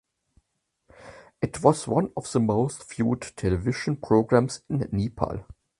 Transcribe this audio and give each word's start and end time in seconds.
It 1.43 1.61
was 1.61 1.87
one 1.87 2.11
of 2.17 2.31
the 2.31 2.39
most 2.39 2.91
viewed 2.91 3.21
television 3.35 3.97
programs 3.97 4.63
in 4.67 4.89
Nepal. 4.91 5.45